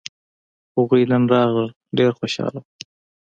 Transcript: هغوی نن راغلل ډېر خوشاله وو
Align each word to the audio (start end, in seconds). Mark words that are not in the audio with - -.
هغوی 0.75 1.03
نن 1.11 1.23
راغلل 1.33 1.69
ډېر 1.97 2.11
خوشاله 2.19 2.59
وو 2.61 2.69